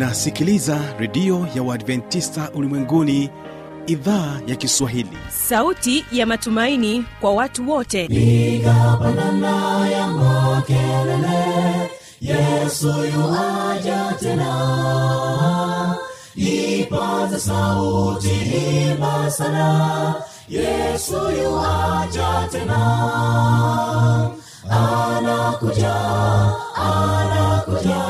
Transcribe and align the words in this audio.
unasikiliza 0.00 0.80
redio 0.98 1.46
ya 1.54 1.62
uadventista 1.62 2.50
ulimwenguni 2.54 3.30
idhaa 3.86 4.40
ya 4.46 4.56
kiswahili. 4.56 5.18
Sauti 5.48 6.04
ya 6.12 6.26
matumaini 6.26 7.04
kwa 7.20 7.32
watu 7.34 7.70
wote. 7.70 8.04
Igapanana 8.04 9.88
ya 9.88 10.06
makelele 10.06 11.90
yesu 12.20 12.86
yuaja 12.88 14.14
tena. 14.20 15.96
Ipaza 16.36 17.38
sauti 17.40 18.30
imba 18.90 19.30
sana 19.30 20.14
yesu 20.48 21.14
yuaja 21.42 22.48
tena. 22.52 22.80
Anakuja 24.70 25.94
anakuja 26.74 28.09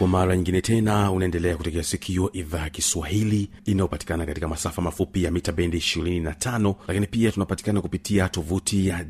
kwa 0.00 0.08
mara 0.08 0.36
nyingine 0.36 0.60
tena 0.60 1.10
unaendelea 1.12 1.56
kutegea 1.56 1.82
sikio 1.82 2.32
idhaa 2.32 2.58
ya 2.58 2.70
kiswahili 2.70 3.50
inayopatikana 3.64 4.26
katika 4.26 4.48
masafa 4.48 4.82
mafupi 4.82 5.22
ya 5.24 5.30
mita 5.30 5.52
bendi 5.52 5.76
25 5.78 6.74
lakini 6.88 7.06
pia 7.06 7.32
tunapatikana 7.32 7.80
kupitia 7.80 8.28
tovuti 8.28 8.86
ya 8.88 9.04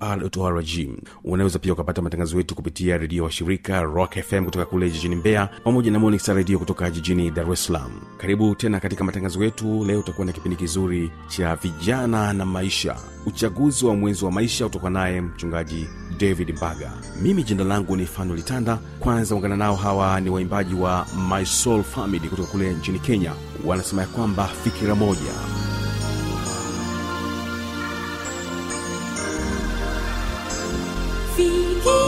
wwwawrrg 0.00 0.88
unaweza 1.24 1.58
pia 1.58 1.72
ukapata 1.72 2.02
matangazo 2.02 2.36
yetu 2.36 2.54
kupitia 2.54 2.98
redio 2.98 3.24
wa 3.24 3.30
shirika 3.30 3.82
rock 3.82 4.18
fm 4.22 4.44
kutoka 4.44 4.64
kule 4.66 4.90
jijini 4.90 5.16
mbeya 5.16 5.46
pamoja 5.64 5.90
na 5.90 5.98
monix 5.98 6.28
redio 6.28 6.58
kutoka 6.58 6.90
jijini 6.90 7.30
dar 7.30 7.52
es 7.52 7.64
salaam. 7.64 8.00
Karibu 8.16 8.54
tena 8.54 8.80
katika 8.80 9.04
matangazo 9.04 9.44
yetu. 9.44 9.84
Leo 9.84 10.00
utakuwa 10.00 10.26
na 10.26 10.32
kipindi 10.32 10.56
kizuri 10.56 11.10
cha 11.28 11.56
vijana 11.56 12.32
na 12.32 12.46
maisha 12.46 12.96
uchaguzi 13.26 13.86
wa 13.86 13.94
mwenzi 13.96 14.24
wa 14.24 14.32
maisha 14.32 14.66
utoka 14.66 14.90
naye 14.90 15.20
mchungaji 15.20 15.88
david 16.18 16.56
mbaga. 16.56 16.92
Mimi 17.22 17.42
jina 17.42 17.64
langu 17.64 17.96
ni 17.96 18.06
fano 18.06 18.34
litanda. 18.34 18.78
Kwanza 19.00 19.34
ungana 19.34 19.56
nao 19.56 19.76
hawa 19.76 20.20
ni 20.20 20.30
waimbaji 20.30 20.74
wa 20.74 21.06
my 21.28 21.44
soul 21.46 21.82
family 21.82 22.28
kutoka 22.28 22.48
kule 22.50 22.72
nchini 22.74 22.98
kenya. 22.98 23.32
Wanasema 23.64 24.02
ya 24.02 24.08
kwamba 24.08 24.46
fikira 24.64 24.94
moja. 24.94 25.32
Fikira 31.36 32.07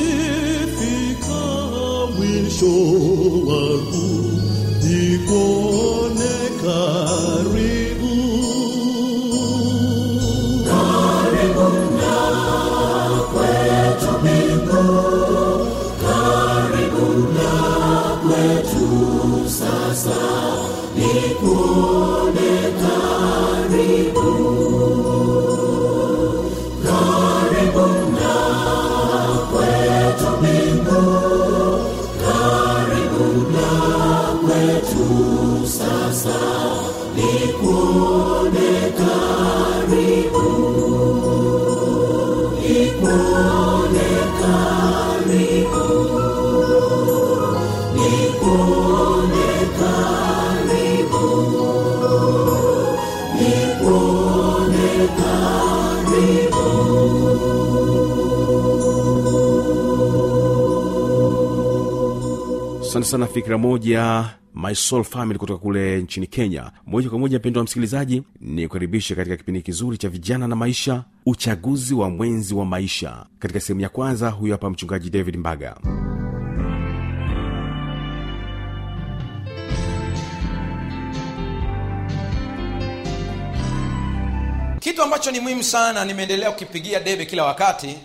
nikifika 0.00 1.40
mwisho 2.16 2.66
wangu 3.46 4.06
nikuone 4.30 4.39
sana 63.04 63.10
sana 63.10 63.26
fikira 63.26 63.58
moja 63.58 64.24
my 64.54 64.74
soul 64.74 65.04
family 65.04 65.38
kutoka 65.38 65.62
kule 65.62 66.02
nchini 66.02 66.26
kenya. 66.26 66.70
Moja 66.86 67.10
kwa 67.10 67.18
moja 67.18 67.38
mpendo 67.38 67.60
wa 67.60 67.64
msikilizaji 67.64 68.22
ni 68.40 68.66
kukaribisha 68.68 69.14
katika 69.16 69.36
kipindi 69.36 69.62
kizuri 69.62 69.98
cha 69.98 70.08
vijana 70.08 70.48
na 70.48 70.56
maisha 70.56 71.04
uchaguzi 71.26 71.94
wa 71.94 72.10
mwenzi 72.10 72.54
wa 72.54 72.64
maisha. 72.66 73.26
Katika 73.38 73.60
sehemu 73.60 73.80
ya 73.80 73.88
kwanza 73.88 74.30
huyo 74.30 74.54
hapa 74.54 74.70
mchungaji 74.70 75.10
david 75.10 75.36
mbaga. 75.36 75.76
Kitu 84.80 85.02
ambacho 85.02 85.30
ni 85.30 85.40
muhimu 85.40 85.62
sana 85.62 86.04
nimeendelea 86.04 86.50
kukipigia 86.50 87.00
debe 87.00 87.26
kila 87.26 87.44
wakati 87.44 87.96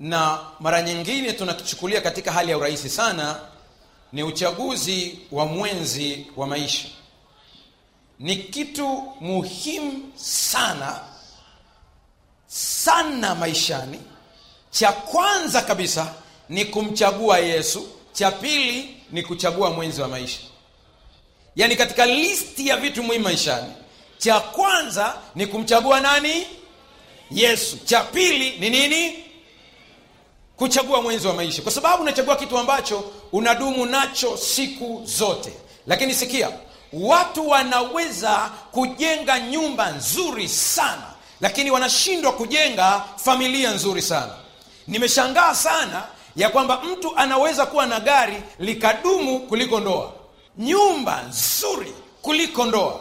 na 0.00 0.38
mara 0.60 0.82
nyingine 0.82 1.32
tunakichukulia 1.32 2.00
katika 2.00 2.32
hali 2.32 2.50
ya 2.50 2.56
urahisi 2.58 2.88
sana 2.90 3.40
ni 4.12 4.22
uchaguzi 4.22 5.18
wa 5.32 5.46
mwenzi 5.46 6.26
wa 6.36 6.46
maisha. 6.46 6.88
Ni 8.18 8.36
kitu 8.36 9.12
muhimu 9.20 10.12
sana 10.14 11.00
sana 12.46 13.34
maishani. 13.34 14.00
Cha 14.70 14.92
kwanza 14.92 15.62
kabisa 15.62 16.14
ni 16.48 16.64
kumchagua 16.64 17.38
yesu 17.38 17.88
cha 18.12 18.30
pili 18.30 18.96
ni 19.10 19.22
kuchagua 19.22 19.70
mwenzi 19.70 20.00
wa 20.02 20.08
maisha. 20.08 20.40
Yaani 21.56 21.76
katika 21.76 22.06
listi 22.06 22.68
ya 22.68 22.76
vitu 22.76 23.02
muhimu 23.02 23.24
maishani 23.24 23.72
cha 24.18 24.40
kwanza 24.40 25.18
ni 25.34 25.46
kumchagua 25.46 26.00
nani? 26.00 26.46
Yesu. 27.30 27.76
Cha 27.84 28.00
pili 28.04 28.58
ni 28.58 28.70
nini 28.70 29.24
kuchagua 30.56 31.02
mwenzi 31.02 31.26
wa 31.26 31.34
maisha. 31.34 31.62
Kwa 31.62 31.72
sababu 31.72 32.02
unachagua 32.02 32.36
kitu 32.36 32.58
ambacho 32.58 33.04
unadumu 33.32 33.86
nacho 33.86 34.36
siku 34.36 35.02
zote. 35.04 35.52
Lakini 35.86 36.14
sikia 36.14 36.50
watu 36.92 37.48
wanaweza 37.48 38.50
kujenga 38.72 39.40
nyumba 39.40 39.90
nzuri 39.90 40.48
sana 40.48 41.16
lakini 41.40 41.70
wanashindwa 41.70 42.32
kujenga 42.32 43.04
familia 43.16 43.70
nzuri 43.70 44.02
sana. 44.02 44.32
Nimeshangaa 44.86 45.54
sana 45.54 46.02
ya 46.36 46.48
kwamba 46.48 46.80
mtu 46.82 47.16
anaweza 47.16 47.66
kuwa 47.66 47.86
na 47.86 48.00
gari 48.00 48.42
likadumu 48.58 49.40
kuliko 49.40 49.80
ndoa. 49.80 50.12
Nyumba 50.58 51.22
nzuri 51.22 51.92
kuliko 52.22 52.64
ndoa. 52.64 53.00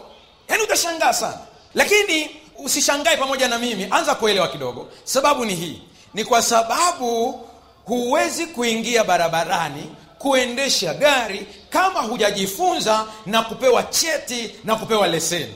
Yaani 0.49 0.63
utashangaa 0.63 1.13
sana. 1.13 1.39
Lakini 1.73 2.29
usishangae 2.57 3.17
pamoja 3.17 3.47
na 3.47 3.59
mimi. 3.59 3.87
Anza 3.91 4.15
kuelewa 4.15 4.47
kidogo. 4.47 4.87
Sababu 5.03 5.45
ni 5.45 5.55
hii. 5.55 5.81
Ni 6.13 6.23
kwa 6.25 6.41
sababu 6.41 7.44
huwezi 7.85 8.45
kuingia 8.47 9.03
barabarani 9.03 9.95
kuendesha 10.19 10.93
gari 10.93 11.47
kama 11.69 11.99
hujajifunza 12.01 13.05
na 13.25 13.41
kupewa 13.41 13.83
cheti 13.83 14.55
na 14.63 14.75
kupewa 14.75 15.07
leseni. 15.07 15.53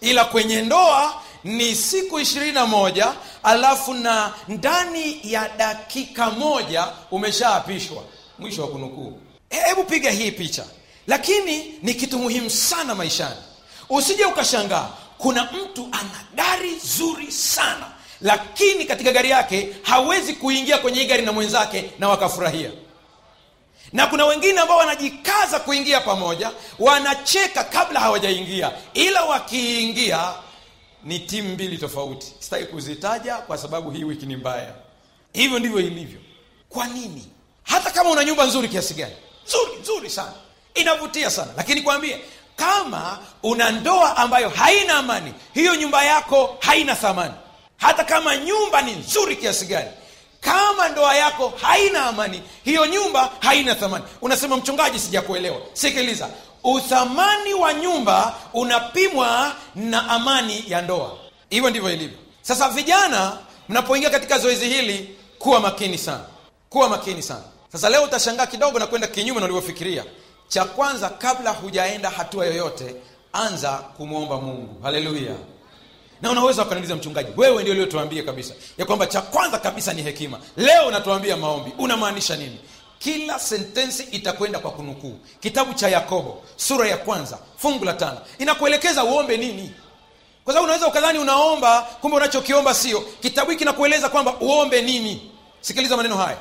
Ila 0.00 0.24
kwenye 0.24 0.62
ndoa 0.62 1.22
ni 1.44 1.74
siku 1.74 2.20
ishirini 2.20 2.52
na 2.52 2.66
moja 2.66 3.12
alafu 3.42 3.94
na 3.94 4.32
ndani 4.48 5.20
ya 5.24 5.48
dakika 5.56 6.30
moja 6.30 6.88
umeshaapishwa. 7.10 8.02
Mwisho 8.38 8.62
wa 8.62 8.68
kunukuu. 8.68 9.18
Hebu 9.50 9.84
piga 9.84 10.10
hii 10.10 10.30
picha. 10.30 10.64
Lakini 11.06 11.74
ni 11.82 11.94
kitu 11.94 12.18
muhimu 12.18 12.50
sana 12.50 12.94
maishani. 12.94 13.36
Usije 13.88 14.24
ukashangaa 14.24 14.88
kuna 15.18 15.44
mtu 15.52 15.88
ana 15.92 16.24
gari 16.34 16.78
zuri 16.96 17.32
sana 17.32 17.86
lakini 18.20 18.84
katika 18.84 19.12
gari 19.12 19.30
yake 19.30 19.68
hawezi 19.82 20.34
kuingia 20.34 20.78
kwenye 20.78 21.00
hii 21.00 21.06
gari 21.06 21.22
na 21.22 21.32
mwenzake 21.32 21.90
na 21.98 22.08
wakafurahia. 22.08 22.70
Na 23.92 24.06
kuna 24.06 24.26
wengine 24.26 24.60
ambao 24.60 24.78
wanajikaza 24.78 25.60
kuingia 25.60 26.00
pamoja 26.00 26.50
wanacheka 26.78 27.64
kabla 27.64 28.00
hawajaingia. 28.00 28.72
Ila 28.94 29.24
wakiingia 29.24 30.32
ni 31.04 31.18
timu 31.18 31.48
mbili 31.48 31.78
tofauti. 31.78 32.32
Sitaki 32.38 32.64
kuzitaja 32.64 33.36
kwa 33.36 33.58
sababu 33.58 33.90
hii 33.90 34.04
wiki 34.04 34.26
ni 34.26 34.36
mbaya. 34.36 34.74
Hivyo 35.32 35.58
ndivyo 35.58 35.80
ilivyo. 35.80 36.20
Kwa 36.68 36.86
nini? 36.86 37.28
Hata 37.62 37.90
kama 37.90 38.10
una 38.10 38.24
nyumba 38.24 38.44
nzuri 38.44 38.68
kiasi 38.68 38.94
gani. 38.94 39.14
Nzuri 39.46 39.80
nzuri 39.80 40.10
sana. 40.10 40.32
Inavutia 40.74 41.30
sana. 41.30 41.52
Lakini 41.56 41.82
kwambie 41.82 42.20
kama 42.56 43.18
una 43.42 43.70
ndoa 43.70 44.16
ambayo 44.16 44.48
haina 44.48 44.94
amani 44.94 45.34
hiyo 45.54 45.74
nyumba 45.76 46.04
yako 46.04 46.56
haina 46.60 46.94
thamani 46.94 47.34
hata 47.80 48.04
kama 48.04 48.36
nyumba 48.36 48.82
ni 48.82 48.92
nzuri 48.92 49.36
kiasi 49.36 49.66
gani 49.66 49.88
kama 50.40 50.88
ndoa 50.88 51.14
yako 51.16 51.52
haina 51.62 52.06
amani 52.06 52.42
hiyo 52.64 52.86
nyumba 52.86 53.30
haina 53.40 53.74
thamani. 53.74 54.04
Unasema 54.22 54.56
mchungaji 54.56 54.98
sijakuelewa. 54.98 55.56
Sikiliza 55.72 56.28
uthamani 56.64 57.54
wa 57.54 57.74
nyumba 57.74 58.34
unapimwa 58.52 59.52
na 59.74 60.08
amani 60.08 60.64
ya 60.68 60.82
ndoa. 60.82 61.16
Hivyo 61.50 61.70
ndivyo 61.70 61.92
ilivyo. 61.92 62.18
Sasa 62.42 62.68
vijana 62.68 63.38
mnapoingia 63.68 64.10
katika 64.10 64.38
zoezi 64.38 64.68
hili 64.68 65.16
kuwa 65.38 65.60
makini 65.60 65.98
sana. 65.98 66.24
Kuwa 66.70 66.88
makini 66.88 67.22
sana. 67.22 67.42
Sasa 67.72 67.88
leo 67.90 68.02
utashangaa 68.02 68.46
kidogo 68.46 68.78
na 68.78 68.86
kwenda 68.86 69.06
kinyume 69.06 69.40
na 69.40 69.44
ulivyofikiria. 69.46 70.04
Cha 70.48 70.64
kwanza 70.64 71.08
kabla 71.08 71.50
hujaenda 71.50 72.10
hatua 72.10 72.46
yoyote 72.46 72.94
anza 73.32 73.72
kumwomba 73.72 74.40
mungu. 74.40 74.82
Haleluya 74.82 75.34
na 76.22 76.30
unaweza 76.30 76.62
ukaniuliza 76.62 76.96
mchungaji 76.96 77.30
wewe 77.36 77.62
ndio 77.62 77.72
uliotuambia 77.74 78.22
kabisa 78.22 78.54
ya 78.78 78.84
kwamba 78.86 79.06
cha 79.06 79.20
kwanza 79.20 79.58
kabisa 79.58 79.92
ni 79.92 80.02
hekima. 80.02 80.40
Leo 80.56 80.86
unatuambia 80.86 81.36
maombi. 81.36 81.72
Unamaanisha 81.78 82.36
nini? 82.36 82.58
Kila 82.98 83.38
sentensi 83.38 84.02
itakwenda 84.02 84.58
kwa 84.58 84.70
kunukuu. 84.70 85.18
Kitabu 85.40 85.74
cha 85.74 85.88
yakobo 85.88 86.42
sura 86.56 86.88
ya 86.88 86.96
kwanza 86.96 87.38
fungu 87.56 87.84
la 87.84 87.92
tano. 87.92 88.18
Inakuelekeza 88.38 89.04
uombe 89.04 89.36
nini? 89.36 89.72
Kwa 90.44 90.52
sababu 90.54 90.64
unaweza 90.64 90.86
ukadhani 90.88 91.18
unaomba 91.18 91.82
kumbe 92.00 92.16
unachokiomba 92.16 92.74
sio. 92.74 93.00
Kitabu 93.00 93.50
hiki 93.50 93.58
kinakueleza 93.58 94.08
kwamba 94.08 94.34
uombe 94.40 94.82
nini? 94.82 95.30
Sikiliza 95.60 95.96
maneno 95.96 96.16
haya. 96.16 96.36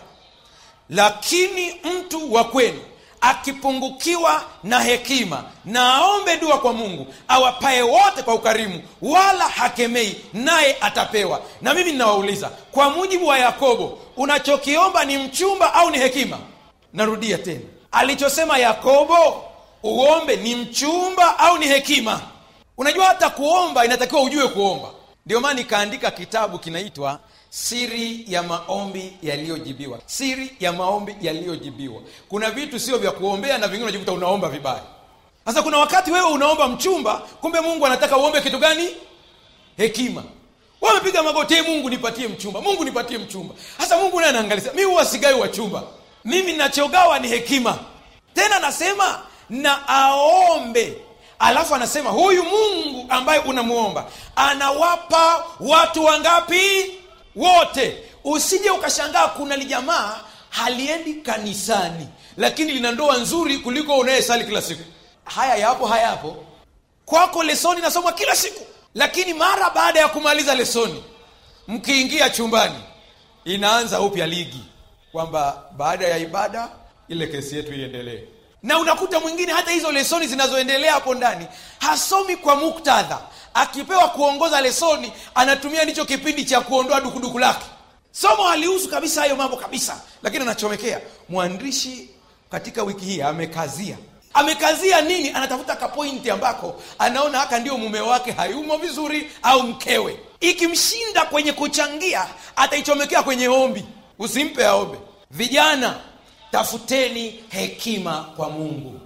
Lakini 0.90 1.76
mtu 1.84 2.34
wa 2.34 2.44
kwenu 2.44 2.80
akipungukiwa 3.22 4.44
na 4.64 4.80
hekima 4.80 5.44
na 5.66 5.94
aombe 5.96 6.38
dua 6.38 6.58
kwa 6.60 6.74
mungu 6.74 7.14
awapae 7.28 7.82
wote 7.82 8.24
kwa 8.24 8.34
ukarimu 8.36 8.82
wala 9.02 9.48
hakemei 9.50 10.22
naye 10.34 10.78
atapewa. 10.82 11.42
Na 11.62 11.74
mimi 11.74 11.92
ninawauliza 11.92 12.50
kwa 12.72 12.90
mujibu 12.90 13.28
wa 13.28 13.40
yakobo 13.40 14.00
unachokiomba 14.18 15.06
ni 15.06 15.18
mchumba 15.18 15.74
au 15.74 15.90
ni 15.90 15.98
hekima? 15.98 16.38
Narudia 16.94 17.38
tena. 17.38 17.60
Alichosema 17.92 18.58
yakobo 18.58 19.44
uombe 19.84 20.36
ni 20.36 20.56
mchumba 20.56 21.40
au 21.40 21.58
ni 21.58 21.68
hekima? 21.68 22.22
Unajua 22.78 23.06
hata 23.06 23.30
kuomba 23.30 23.86
inatakiwa 23.86 24.22
ujue 24.22 24.48
kuomba. 24.48 24.88
Ndio 25.26 25.40
maana 25.40 25.54
nikaandika 25.54 26.12
kitabu 26.12 26.60
kinaitwa 26.60 27.20
siri 27.50 28.26
ya 28.28 28.44
maombi 28.44 29.14
yaliyojibiwa. 29.24 30.00
Siri 30.06 30.52
ya 30.60 30.74
maombi 30.74 31.16
yaliyojibiwa. 31.22 32.02
Kuna 32.30 32.52
vitu 32.52 32.80
sio 32.80 32.98
vya 32.98 33.12
kuombea 33.12 33.58
na 33.58 33.68
vingine 33.68 33.84
unajikuta 33.84 34.12
unaomba 34.12 34.50
vibaya. 34.50 34.84
Sasa 35.46 35.62
kuna 35.62 35.78
wakati 35.78 36.12
wewe 36.12 36.28
unaomba 36.32 36.68
mchumba 36.68 37.14
kumbe 37.18 37.62
mungu 37.62 37.86
anataka 37.86 38.18
uombe 38.18 38.42
kitu 38.42 38.58
gani? 38.58 38.88
Hekima. 39.78 40.24
Wamepiga 40.82 41.24
magoti 41.24 41.54
"Ee 41.54 41.62
mungu 41.62 41.90
nipatie 41.90 42.28
mchumba 42.28 42.62
mungu 42.62 42.84
nipatie 42.86 43.18
mchumba. 43.18 43.56
Sasa 43.78 43.98
mungu 43.98 44.20
naye 44.20 44.30
anaangalia 44.30 44.74
mi 44.74 44.84
huwa 44.84 45.06
wachumba. 45.40 45.84
Mimi 46.26 46.54
nachogawa 46.54 47.20
ni 47.20 47.28
hekima. 47.28 47.80
Tena 48.34 48.60
nasema 48.60 49.22
na 49.50 49.88
aombe. 49.88 50.98
Alafu 51.40 51.76
anasema 51.76 52.10
huyu 52.10 52.44
mungu 52.44 53.06
ambaye 53.10 53.40
unamuomba 53.40 54.06
anawapa 54.36 55.46
watu 55.60 56.06
wangapi 56.06 56.94
wote. 57.40 58.04
Usije 58.24 58.70
ukashangaa 58.70 59.28
kuna 59.28 59.56
lijamaa 59.56 60.20
haliendi 60.50 61.14
kanisani 61.14 62.08
lakini 62.38 62.72
lina 62.72 62.92
ndoa 62.92 63.18
nzuri 63.18 63.58
kuliko 63.58 63.98
unayesali 63.98 64.44
kila 64.46 64.62
siku. 64.62 64.84
Haya 65.26 65.56
yapo 65.56 65.88
hayapo 65.88 66.46
kwako 67.06 67.44
lesoni 67.44 67.82
nasoma 67.82 68.12
kila 68.12 68.36
siku. 68.36 68.66
Lakini 68.96 69.34
mara 69.34 69.70
baada 69.70 70.00
ya 70.00 70.08
kumaliza 70.08 70.56
lesoni 70.56 71.04
mkiingia 71.68 72.30
chumbani 72.30 72.76
inaanza 73.46 74.02
upya 74.02 74.28
ligi 74.28 74.64
kwamba 75.12 75.64
baada 75.78 76.08
ya 76.08 76.18
ibada 76.18 76.70
ile 77.08 77.28
kesi 77.28 77.56
yetu 77.56 77.74
iendelee 77.74 78.24
na 78.64 78.80
unakuta 78.80 79.20
mwingine 79.20 79.54
hata 79.54 79.72
hizo 79.72 79.92
lesoni 79.92 80.28
zinazoendelea 80.28 80.94
hapo 80.94 81.16
ndani 81.16 81.48
hasomi 81.80 82.36
kwa 82.36 82.56
muktadha. 82.56 83.20
Akipewa 83.54 84.08
kuongoza 84.08 84.62
lesoni 84.62 85.12
anatumia 85.36 85.84
ndicho 85.84 86.06
kipindi 86.06 86.46
cha 86.46 86.62
kuondoa 86.62 87.02
dukuduku 87.02 87.40
lake. 87.40 87.66
Somo 88.12 88.50
alihusu 88.50 88.90
kabisa 88.90 89.22
hayo 89.22 89.36
mambo 89.36 89.58
kabisa 89.58 90.02
lakini 90.24 90.44
anachomekea 90.44 91.00
mwandishi 91.30 92.10
katika 92.52 92.84
wiki 92.84 93.06
hii 93.06 93.22
amekazia. 93.22 93.98
Amekazia 94.34 95.02
nini? 95.02 95.30
Anatafuta 95.30 95.76
kapointi 95.76 96.32
ambako 96.32 96.82
anaona 97.00 97.40
haka 97.40 97.60
ndio 97.60 97.78
mume 97.78 98.00
wake 98.00 98.32
hayumo 98.32 98.78
vizuri 98.78 99.32
au 99.44 99.64
mkewe. 99.64 100.20
Ikimshinda 100.40 101.26
kwenye 101.26 101.54
kuchangia 101.54 102.28
ataichomekea 102.56 103.24
kwenye 103.24 103.48
ombi. 103.48 103.86
Usimpe 104.20 104.66
aombe. 104.66 104.98
Vijana 105.32 105.96
tafuteni 106.52 107.44
hekima 107.50 108.24
kwa 108.36 108.50
mungu. 108.50 109.00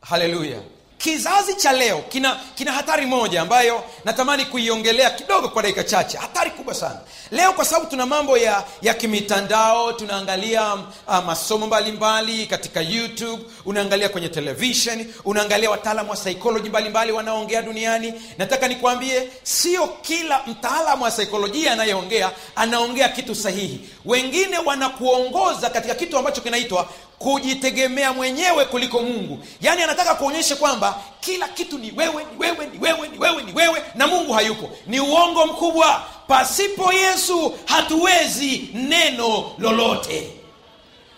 Haleluya 0.00 0.60
kizazi 0.98 1.54
cha 1.54 1.72
leo 1.72 1.98
kina 2.08 2.40
kina 2.54 2.72
hatari 2.72 3.06
moja 3.06 3.42
ambayo 3.42 3.84
natamani 4.04 4.44
kuiongelea 4.44 5.10
kidogo 5.10 5.48
kwa 5.48 5.62
dakika 5.62 5.84
chache. 5.84 6.18
Hatari 6.18 6.50
kubwa 6.50 6.74
sana. 6.74 7.00
Leo 7.30 7.52
kwa 7.52 7.64
sababu 7.64 7.90
tuna 7.90 8.06
mambo 8.06 8.38
ya 8.38 8.64
ya 8.82 8.94
kimitandao 8.94 9.92
tunaangalia 9.92 10.74
uh, 10.74 11.24
masomo 11.26 11.66
mbalimbali 11.66 12.32
mbali, 12.32 12.46
katika 12.46 12.80
youtube 12.80 13.42
unaangalia 13.64 14.08
kwenye 14.08 14.28
televishen 14.28 15.12
unaangalia 15.24 15.70
wataalamu 15.70 16.10
wa 16.10 16.16
saikoloji 16.16 16.68
mbalimbali 16.68 17.12
wanaoongea 17.12 17.62
duniani. 17.62 18.14
Nataka 18.38 18.68
nikwambie 18.68 19.30
sio 19.42 19.86
kila 19.86 20.40
mtaalamu 20.46 21.04
wa 21.04 21.10
saikolojia 21.10 21.72
anayeongea 21.72 22.30
anaongea 22.56 23.08
kitu 23.08 23.34
sahihi. 23.34 23.80
Wengine 24.04 24.58
wanakuongoza 24.58 25.70
katika 25.70 25.94
kitu 25.94 26.18
ambacho 26.18 26.40
kinaitwa 26.40 26.88
kujitegemea 27.18 28.12
mwenyewe 28.12 28.64
kuliko 28.64 29.00
mungu. 29.02 29.44
Yaani 29.60 29.82
anataka 29.82 30.14
kuonyesha 30.14 30.56
kwamba 30.56 31.00
kila 31.20 31.48
kitu 31.48 31.78
ni 31.78 31.92
wewe 31.96 32.24
ni 32.32 32.38
wewe 32.38 32.66
ni 32.66 32.78
wewe 32.78 33.08
ni 33.08 33.18
wewe 33.18 33.42
ni 33.42 33.52
wewe 33.52 33.82
na 33.94 34.06
mungu 34.06 34.32
hayupo. 34.32 34.70
Ni 34.86 35.00
uongo 35.00 35.46
mkubwa. 35.46 36.02
Pasipo 36.28 36.92
yesu 36.92 37.58
hatuwezi 37.64 38.70
neno 38.74 39.52
lolote. 39.58 40.30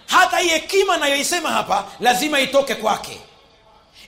Hata 0.07 0.38
hii 0.38 0.49
hekima 0.49 0.97
nayoisema 0.97 1.50
hapa 1.50 1.85
lazima 2.00 2.40
itoke 2.40 2.75
kwake. 2.75 3.21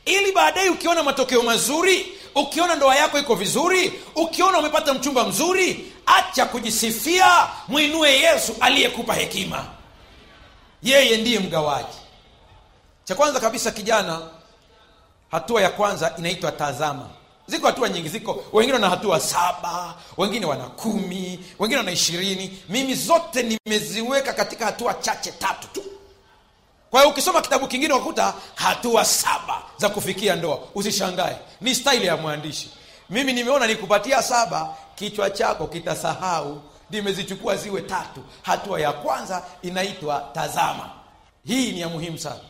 Ili 0.04 0.32
baadaye 0.32 0.68
ukiona 0.70 1.02
matokeo 1.02 1.42
mazuri 1.42 2.06
ukiona 2.34 2.75
ndoa 2.75 2.96
yako 2.96 3.18
iko 3.18 3.34
vizuri 3.34 3.92
ukiona 4.14 4.58
umepata 4.58 4.94
mchumba 4.94 5.25
mzuri 5.25 5.92
acha 6.06 6.44
kujisifia 6.46 7.46
mwinue 7.68 8.12
yesu 8.12 8.56
aliyekupa 8.61 9.14
hekima 9.14 9.66
yeye 10.82 11.16
ndiye 11.16 11.38
mgawaji. 11.38 11.98
Cha 13.04 13.14
kwanza 13.14 13.40
kabisa 13.40 13.70
kijana 13.70 14.20
hatua 15.30 15.62
ya 15.62 15.70
kwanza 15.70 16.12
inaitwa 16.18 16.52
tazama. 16.52 17.08
Ziko 17.46 17.66
hatua 17.66 17.88
nyingi 17.88 18.08
ziko. 18.08 18.44
Wengine 18.52 18.72
wana 18.74 18.90
hatua 18.90 19.20
saba 19.20 19.94
wengine 20.16 20.46
wana 20.46 20.64
kumi 20.64 21.40
wengine 21.58 21.78
wana 21.78 21.90
ishirini. 21.92 22.62
Mimi 22.68 22.94
zote 22.94 23.42
nimeziweka 23.66 24.32
katika 24.32 24.64
hatua 24.66 24.94
chache 24.94 25.32
tatu 25.32 25.68
tu. 25.72 25.82
Kwa 26.90 27.00
hiyo 27.00 27.12
ukisoma 27.12 27.42
kitabu 27.42 27.68
kingine 27.68 27.94
wakuta 27.94 28.34
hatua 28.54 29.04
saba 29.04 29.62
za 29.76 29.88
kufikia 29.88 30.36
ndoa. 30.36 30.58
Usishangae 30.74 31.36
ni 31.60 31.74
staili 31.74 32.06
ya 32.06 32.16
mwandishi. 32.16 32.70
Mimi 33.10 33.32
nimeona 33.32 33.66
nikupatia 33.66 34.22
saba 34.22 34.74
kichwa 34.94 35.30
chako 35.30 35.66
kitasahau 35.66 36.62
nimezichukua 36.96 37.56
ziwe 37.56 37.82
tatu. 37.82 38.25
Hatua 38.42 38.80
ya 38.80 38.92
kwanza 38.92 39.44
inaitwa 39.62 40.30
tazama. 40.32 40.90
Hii 41.44 41.72
ni 41.72 41.80
ya 41.80 41.88
muhimu 41.88 42.18
sana. 42.18 42.40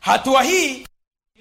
Hatua 0.00 0.42
hii 0.42 0.86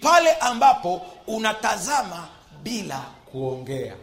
pale 0.02 0.32
ambapo 0.34 1.02
unatazama 1.28 2.28
bila 2.63 2.98
kuongea. 3.32 3.96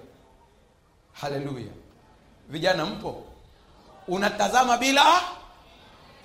Haleluya. 1.13 1.73
Vijana 2.49 2.87
mpo? 2.87 3.23
Unatazama 4.09 4.77
bila 4.77 5.21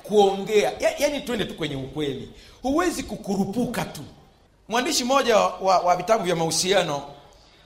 kuongea. 0.03 0.71
Ya, 0.79 0.97
yani 0.97 1.21
twende 1.21 1.45
tu 1.45 1.53
kwenye 1.55 1.75
ukweli. 1.75 2.31
Huwezi 2.61 3.03
kukurupuka 3.03 3.85
tu. 3.85 4.01
Mwandishi 4.67 5.03
mmoja 5.03 5.37
wa, 5.37 5.57
wa, 5.57 5.79
wa 5.79 5.95
vitabu 5.95 6.23
vya 6.23 6.35
mahusiano 6.35 7.03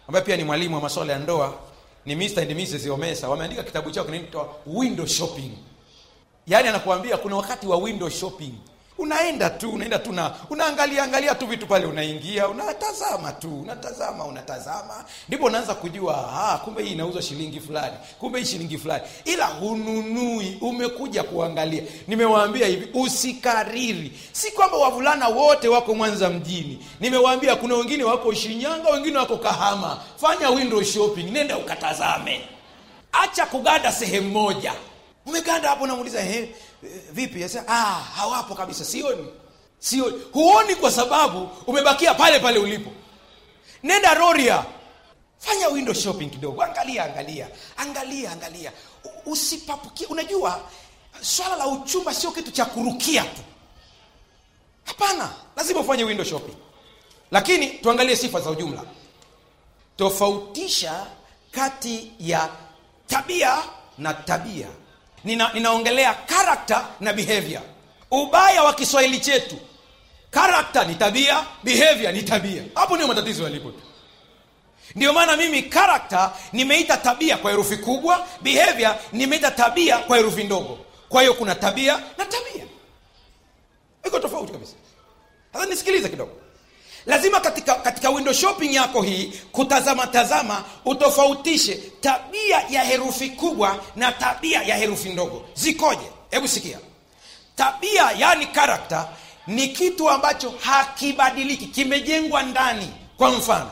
ambaye 0.07 0.25
pia 0.25 0.37
ni 0.37 0.43
mwalimu 0.43 0.75
wa 0.75 0.81
masuala 0.81 1.13
ya 1.13 1.19
ndoa 1.19 1.53
ni 2.09 2.15
Mr. 2.15 2.41
and 2.41 2.51
Mrs. 2.51 2.87
Omesa 2.89 3.29
wameandika 3.29 3.63
kitabu 3.63 3.91
chao 3.91 4.03
kinaitwa 4.03 4.55
window 4.65 5.05
shopping 5.05 5.51
yaani 6.47 6.67
anakuambia 6.67 7.17
kuna 7.17 7.35
wakati 7.35 7.67
wa 7.67 7.77
window 7.77 8.09
shopping 8.09 8.53
unaenda 8.99 9.49
tu 9.49 9.69
unaenda 9.71 9.99
tu 9.99 10.13
na 10.13 10.33
unaangalia 10.49 11.03
angalia 11.03 11.35
tu 11.35 11.47
vitu 11.47 11.67
pale 11.67 11.85
unaingia 11.85 12.47
unatazama 12.47 13.31
tu 13.31 13.59
unatazama 13.61 14.25
unatazama. 14.25 15.05
Ndipo 15.27 15.45
unaanza 15.45 15.75
kujua 15.75 16.33
ah, 16.53 16.57
kumbe 16.57 16.83
hii 16.83 16.91
inauzwa 16.91 17.21
shilingi 17.21 17.59
fulani 17.59 17.93
kumbe 18.19 18.39
hii 18.39 18.45
shilingi 18.45 18.77
fulani. 18.77 19.03
Ila 19.25 19.45
hununui 19.45 20.57
umekuja 20.61 21.23
kuangalia. 21.23 21.83
Nimewaambia 22.07 22.67
hivi 22.67 22.87
usikariri. 22.93 24.11
Si 24.31 24.51
kwamba 24.51 24.77
wavulana 24.77 25.27
wote 25.27 25.67
wako 25.67 25.95
mwanza 25.95 26.29
mjini. 26.29 26.85
Nimewaambia 26.99 27.55
kuna 27.55 27.75
wengine 27.75 28.03
wako 28.03 28.33
shinyanga 28.33 28.89
wengine 28.89 29.17
wako 29.17 29.37
kahama. 29.37 29.97
Fanya 30.21 30.49
window 30.49 30.83
shopping 30.83 31.23
nenda 31.31 31.57
ukatazame. 31.57 32.41
Acha 33.11 33.45
kuganda 33.45 33.91
sehemu 33.91 34.29
moja. 34.29 34.73
Umeganda 35.25 35.69
hapo 35.69 35.87
namuuliza 35.87 36.21
eh, 36.25 36.49
vipi? 37.11 37.43
Asa, 37.43 37.63
ah, 37.67 37.99
hawapo 38.15 38.55
kabisa. 38.55 38.85
Sioni. 38.85 39.27
Sioni. 39.79 40.21
Huoni 40.33 40.75
kwa 40.75 40.91
sababu 40.91 41.49
umebakia 41.67 42.13
pale 42.13 42.39
pale 42.39 42.59
ulipo. 42.59 42.91
Nenda 43.83 44.13
roria. 44.13 44.65
Fanya 45.39 45.67
window 45.67 45.93
shopping 45.93 46.29
kidogo. 46.29 46.63
Angalia 46.63 47.03
angalia. 47.03 47.47
Angalia 47.77 48.31
angalia. 48.31 48.71
Usipapukie. 49.25 50.07
Unajua 50.07 50.61
swala 51.21 51.55
la 51.55 51.67
uchumba 51.67 52.13
sio 52.13 52.31
kitu 52.31 52.51
cha 52.51 52.65
kurukia 52.65 53.23
tu. 53.23 53.41
Hapana. 54.85 55.29
Lazima 55.55 55.79
ufanye 55.79 56.03
window 56.03 56.25
shopping. 56.25 56.55
Lakini 57.31 57.67
tuangalie 57.67 58.15
sifa 58.15 58.41
za 58.41 58.49
ujumla. 58.49 58.83
Tofautisha 59.97 61.05
kati 61.51 62.11
ya 62.19 62.49
tabia 63.07 63.57
na 63.97 64.13
tabia 64.13 64.67
Nina, 65.23 65.51
ninaongelea 65.53 66.13
karakta 66.13 66.87
na 66.99 67.13
behavior. 67.13 67.61
Ubaya 68.11 68.63
wa 68.63 68.73
kiswahili 68.73 69.19
chetu. 69.19 69.55
Karakta 70.31 70.83
ni 70.83 70.95
tabia 70.95 71.45
behavior 71.63 72.13
ni 72.13 72.23
tabia. 72.23 72.63
Hapo 72.75 72.95
ndio 72.95 73.07
matatizo 73.07 73.43
yalipo 73.43 73.71
tu. 73.71 73.81
Ndio 74.95 75.13
maana 75.13 75.37
mimi 75.37 75.63
karakta 75.63 76.31
nimeita 76.53 76.97
tabia 76.97 77.37
kwa 77.37 77.51
herufi 77.51 77.77
kubwa 77.77 78.27
behavior 78.41 78.95
nimeita 79.11 79.51
tabia 79.51 79.97
kwa 79.97 80.17
herufi 80.17 80.43
ndogo. 80.43 80.77
Kwa 81.09 81.21
hiyo 81.21 81.33
kuna 81.33 81.55
tabia 81.55 81.97
na 82.17 82.25
tabia. 82.25 82.63
Iko 84.05 84.19
tofauti 84.19 84.51
kabisa. 84.51 84.73
Sasa 85.53 85.65
nisikilize 85.65 86.09
kidogo 86.09 86.31
lazima 87.09 87.39
katika 87.39 87.75
katika 87.75 88.09
window 88.09 88.33
shopping 88.33 88.73
yako 88.75 89.01
hii 89.01 89.33
kutazama 89.51 90.07
tazama 90.07 90.63
utofautishe 90.85 91.75
tabia 92.01 92.61
ya 92.69 92.83
herufi 92.83 93.29
kubwa 93.29 93.83
na 93.95 94.11
tabia 94.11 94.61
ya 94.63 94.75
herufi 94.77 95.09
ndogo. 95.09 95.45
Zikoje? 95.53 96.11
Hebu 96.31 96.47
sikia. 96.47 96.79
Tabia 97.55 98.11
yani 98.17 98.45
karakta 98.45 99.07
ni 99.47 99.67
kitu 99.67 100.09
ambacho 100.09 100.53
hakibadiliki 100.61 101.65
kimejengwa 101.65 102.43
ndani. 102.43 102.87
Kwa 103.17 103.31
mfano 103.31 103.71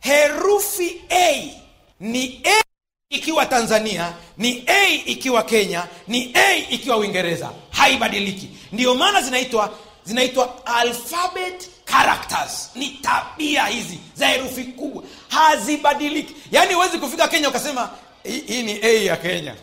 herufi 0.00 1.00
a 1.10 1.54
ni 2.00 2.40
a 2.44 2.62
ikiwa 3.10 3.46
tanzania 3.46 4.12
ni 4.38 4.64
a 4.66 4.86
ikiwa 4.86 5.42
kenya 5.42 5.86
ni 6.08 6.30
a 6.34 6.54
ikiwa 6.56 6.96
uingereza. 6.96 7.50
Haibadiliki. 7.70 8.48
Ndiyo 8.72 8.94
maana 8.94 9.22
zinaitwa 9.22 9.70
zinaitwa 10.04 10.66
alphabet 10.66 11.70
characters. 11.90 12.70
Ni 12.74 12.88
tabia 12.88 13.66
hizi 13.66 13.98
za 14.14 14.26
herufi 14.28 14.64
kubwa. 14.64 15.02
Hazibadiliki. 15.28 16.34
Yaani 16.52 16.74
huwezi 16.74 16.98
kufika 16.98 17.28
kenya 17.28 17.48
ukasema 17.48 17.90
hii 18.24 18.62
ni 18.62 18.78
a 18.82 19.04
ya 19.04 19.16
kenya. 19.16 19.54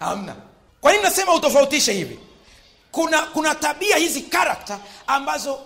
Hamna. 0.00 0.34
Kwa 0.80 0.92
nini 0.92 1.04
nasema 1.04 1.34
utofautishe 1.34 1.92
hivi? 1.92 2.18
Kuna 2.92 3.22
kuna 3.22 3.54
tabia 3.54 3.96
hizi 3.96 4.20
karakta 4.20 4.78
ambazo 5.06 5.58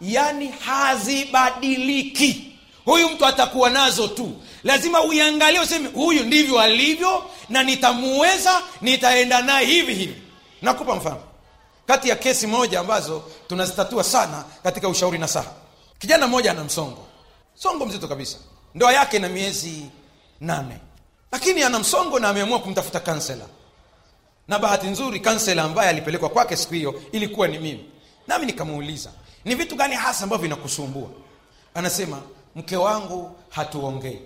yani 0.00 0.48
hazibadiliki. 0.66 2.46
Huyu 2.84 3.08
mtu 3.08 3.26
atakuwa 3.26 3.70
nazo 3.70 4.08
tu. 4.08 4.32
Lazima 4.64 5.02
uiangalie 5.02 5.60
useme 5.60 5.88
huyu 5.88 6.24
ndivyo 6.24 6.60
alivyo 6.60 7.30
na 7.48 7.62
nitamuweza 7.62 8.62
nitaenda 8.80 9.42
naye 9.42 9.66
hivi 9.66 9.94
hivi. 9.94 10.14
Nakupa 10.62 10.94
mfano 10.96 11.20
kati 11.90 12.08
ya 12.08 12.16
kesi 12.16 12.46
moja 12.46 12.80
ambazo 12.80 13.22
tunazitatua 13.48 14.04
sana 14.04 14.44
katika 14.62 14.88
ushauri 14.88 15.18
na 15.18 15.28
saha. 15.28 15.50
Kijana 15.98 16.26
mmoja 16.26 16.50
ana 16.50 16.64
msongo. 16.64 17.06
Msongo 17.56 17.86
mzito 17.86 18.08
kabisa. 18.08 18.38
Ndoa 18.74 18.92
yake 18.92 19.18
na 19.18 19.28
miezi 19.28 19.86
nane. 20.40 20.78
Lakini 21.32 21.62
ana 21.62 21.78
msongo 21.78 22.18
na 22.18 22.28
ameamua 22.28 22.58
kumtafuta 22.58 23.00
kansela 23.00 23.44
na 24.48 24.58
bahati 24.58 24.86
nzuri 24.86 25.20
kansela 25.20 25.62
ambaye 25.62 25.88
alipelekwa 25.90 26.28
kwake 26.28 26.56
siku 26.56 26.74
hiyo 26.74 27.02
ilikuwa 27.12 27.48
ni 27.48 27.58
mimi. 27.58 27.90
Nami 28.26 28.46
nikamuuliza 28.46 29.10
ni 29.44 29.54
vitu 29.54 29.76
gani 29.76 29.94
hasa 29.94 30.24
ambavyo 30.24 30.42
vinakusumbua? 30.42 31.08
Anasema 31.74 32.22
mke 32.56 32.76
wangu 32.76 33.36
hatuongei. 33.48 34.22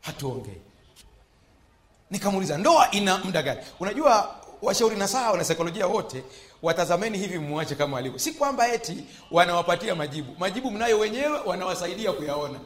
Hatuongei. 0.00 0.60
Nikamuuliza 2.10 2.58
ndoa 2.58 2.90
ina 2.90 3.18
muda 3.18 3.42
gani? 3.42 3.60
Unajua 3.80 4.41
washauri 4.62 4.96
na 4.96 5.08
saha 5.08 5.30
wanasaikolojia 5.30 5.86
wote 5.86 6.24
watazameni 6.62 7.18
hivi 7.18 7.38
mwache 7.38 7.74
kama 7.74 7.98
alivyo. 7.98 8.18
Si 8.18 8.32
kwamba 8.32 8.72
eti 8.72 9.04
wanawapatia 9.30 9.94
majibu. 9.94 10.34
Majibu 10.38 10.70
mnayo 10.70 10.98
wenyewe 10.98 11.38
wanawasaidia 11.46 12.12
kuyaona. 12.12 12.58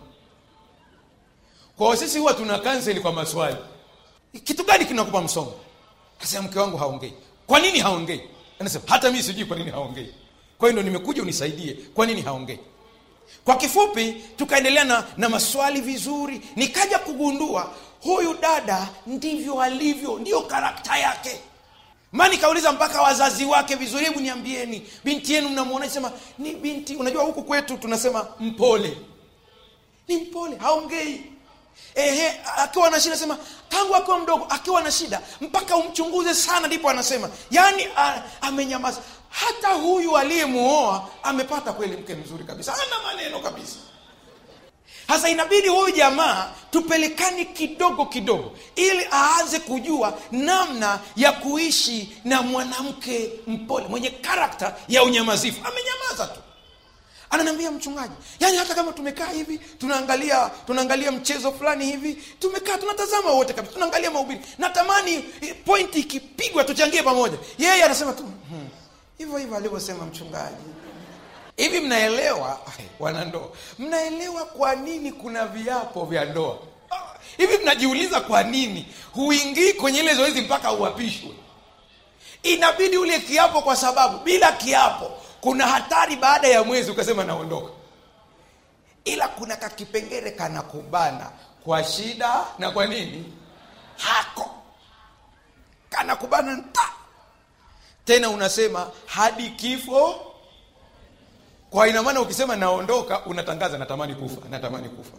Kwao 1.77 1.97
sisi 1.97 2.19
huwa 2.19 2.35
tuna 2.35 2.59
kanseli 2.59 3.01
kwa 3.01 3.13
maswali. 3.13 3.57
Kitu 4.45 4.65
gani 4.65 4.85
kinakupa 4.85 5.21
msongo? 5.23 5.55
Kasema 6.19 6.43
mke 6.43 6.59
wangu 6.59 6.77
haongei. 6.77 7.13
Kwa 7.47 7.61
nini 7.61 7.79
haongei? 7.79 8.21
Anasema 8.59 8.85
hata 8.87 9.11
mii 9.11 9.23
sijui 9.23 9.45
kwa 9.45 9.57
nini 9.57 9.71
haongei. 9.71 10.15
Kwa 10.59 10.69
hiyo 10.69 10.83
ndo 10.83 10.91
nimekuja 10.91 11.23
unisaidie 11.23 11.73
kwa 11.95 12.07
nini 12.07 12.23
haongei? 12.23 12.59
Kwa 13.45 13.57
kifupi 13.57 14.13
tukaendelea 14.37 14.85
na, 14.85 15.05
na 15.17 15.29
maswali 15.29 15.81
vizuri. 15.81 16.41
Nikaja 16.57 16.99
kugundua 16.99 17.73
huyu 18.03 18.35
dada 18.35 18.89
ndivyo 19.07 19.61
alivyo 19.63 20.19
ndiyo 20.19 20.41
karakta 20.41 20.99
yake 20.99 21.41
ma 22.13 22.29
nikauliza 22.29 22.73
mpaka 22.73 23.03
wazazi 23.03 23.45
wake 23.45 23.75
vizuri 23.75 24.05
hebu 24.05 24.21
niambieni. 24.21 24.89
Binti 25.05 25.35
yenu 25.35 25.49
mnamwona 25.49 25.91
sema 25.91 26.13
ni 26.39 26.55
binti 26.55 26.97
unajua 26.97 27.25
huku 27.25 27.43
kwetu 27.43 27.77
tunasema 27.79 28.27
mpole. 28.41 28.99
Ni 30.09 30.17
mpole 30.17 30.57
haongei. 30.57 31.21
Ehe 31.95 32.41
akiwa 32.57 32.91
na 32.91 33.01
shida 33.01 33.17
sema 33.17 33.39
tangu 33.69 33.97
akiwa 33.97 34.19
mdogo 34.19 34.45
akiwa 34.49 34.83
na 34.83 34.91
shida 34.93 35.21
mpaka 35.41 35.77
umchunguze 35.77 36.35
sana 36.35 36.67
ndipo 36.67 36.91
anasema. 36.91 37.31
Yaani 37.51 37.87
amenyamaza. 38.41 39.01
Hata 39.29 39.69
huyu 39.69 40.17
aliyemuoa 40.17 41.09
amepata 41.23 41.73
kweli 41.73 41.97
mke 41.97 42.15
mzuri 42.15 42.45
kabisa. 42.45 42.75
Ana 42.75 43.03
maneno 43.07 43.41
kabisa 43.41 43.77
sasa 45.09 45.29
inabidi 45.29 45.69
huyu 45.69 45.91
jamaa 45.97 46.51
tupelekane 46.71 47.45
kidogo 47.45 48.07
kidogo 48.07 48.53
ili 48.77 49.07
aanze 49.13 49.59
kujua 49.59 50.19
namna 50.31 50.99
ya 51.17 51.33
kuishi 51.33 52.17
na 52.25 52.43
mwanamke 52.43 53.31
mpole 53.47 53.87
mwenye 53.89 54.11
karakta 54.11 54.75
ya 54.89 55.03
unyamazifu. 55.05 55.61
Amenyamaza 55.65 56.27
tu. 56.35 56.41
Ananiambia 57.31 57.71
mchungaji 57.71 58.15
yaani 58.41 58.57
hata 58.57 58.75
kama 58.75 58.93
tumekaa 58.93 59.27
hivi 59.27 59.59
tunaangalia 59.59 60.51
tunaangalia 60.67 61.13
mchezo 61.13 61.53
fulani 61.53 61.85
hivi 61.87 62.15
tumekaa 62.39 62.79
tunatazama 62.79 63.31
wote 63.31 63.53
kabisa 63.53 63.75
tunaangalia 63.75 64.11
mahubiri. 64.11 64.41
Natamani 64.59 65.15
eh, 65.41 65.55
pointi 65.65 65.99
ikipigwa 66.01 66.65
tuchangie 66.65 67.03
pamoja. 67.03 67.39
Yeye 67.59 67.83
anasema 67.85 68.13
tu 68.13 68.23
"Hmm, 68.23 68.69
hivyo 69.19 69.39
hivyo 69.39 69.57
alivyosema 69.57 70.05
mchungaji 70.07 70.57
hivi 71.57 71.81
mnaelewa? 71.81 72.61
Wanandoa 73.01 73.49
mnaelewa 73.79 74.45
kwa 74.45 74.75
nini 74.75 75.13
kuna 75.13 75.47
viapo 75.47 76.05
vya 76.05 76.25
ndoa? 76.25 76.59
Ah, 76.91 76.97
hivi 77.37 77.59
mnajiuliza 77.59 78.21
kwa 78.21 78.43
nini 78.43 78.95
huingii 79.13 79.73
kwenye 79.73 80.01
ile 80.01 80.15
zoezi 80.15 80.41
mpaka 80.41 80.73
uapishwe? 80.73 81.31
Inabidi 82.43 82.97
ule 82.97 83.21
kiapo 83.21 83.63
kwa 83.63 83.77
sababu 83.77 84.19
bila 84.19 84.53
kiapo 84.53 85.11
kuna 85.41 85.67
hatari 85.67 86.17
baada 86.17 86.49
ya 86.49 86.65
mwezi 86.65 86.91
ukasema 86.91 87.25
naondoka. 87.25 87.73
Ila 89.05 89.29
kuna 89.29 89.57
kakipengele 89.57 90.31
kanakubana 90.31 91.31
kwa 91.65 91.85
shida 91.85 92.45
na 92.59 92.71
kwa 92.71 92.87
nini? 92.87 93.33
Hako. 93.97 94.51
Kanakubana 95.91 96.53
nta. 96.57 96.89
Tena 98.05 98.31
unasema 98.31 98.91
hadi 99.07 99.51
kifo 99.51 100.26
kwa 101.77 101.89
ina 101.89 102.21
ukisema 102.21 102.57
naondoka 102.57 103.25
unatangaza 103.27 103.79
natamani 103.79 104.15
kufa 104.15 104.49
natamani 104.51 104.89
kufa. 104.89 105.17